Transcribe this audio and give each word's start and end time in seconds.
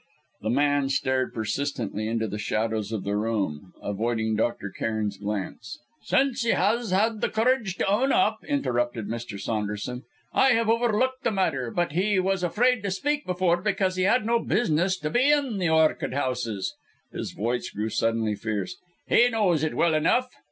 The 0.41 0.49
man 0.49 0.89
stared 0.89 1.31
persistently 1.31 2.07
into 2.07 2.27
the 2.27 2.39
shadows 2.39 2.91
of 2.91 3.03
the 3.03 3.15
room, 3.15 3.71
avoiding 3.83 4.35
Dr. 4.35 4.71
Cairn's 4.71 5.17
glance. 5.17 5.77
"Since 6.01 6.41
he 6.41 6.53
has 6.53 6.89
had 6.89 7.21
the 7.21 7.29
courage 7.29 7.75
to 7.75 7.85
own 7.85 8.11
up," 8.11 8.43
interrupted 8.45 9.05
Mr. 9.07 9.39
Saunderson, 9.39 10.01
"I 10.33 10.53
have 10.53 10.69
overlooked 10.71 11.23
the 11.23 11.29
matter: 11.29 11.69
but 11.69 11.91
he 11.91 12.17
was 12.17 12.41
afraid 12.41 12.81
to 12.81 12.89
speak 12.89 13.27
before, 13.27 13.57
because 13.57 13.95
he 13.95 14.01
had 14.05 14.25
no 14.25 14.39
business 14.39 14.97
to 15.01 15.11
be 15.11 15.31
in 15.31 15.59
the 15.59 15.69
orchid 15.69 16.15
houses." 16.15 16.73
His 17.13 17.31
voice 17.33 17.69
grew 17.69 17.89
suddenly 17.89 18.33
fierce 18.33 18.77
"He 19.07 19.29
knows 19.29 19.63
it 19.63 19.75
well 19.75 19.93
enough!" 19.93 20.31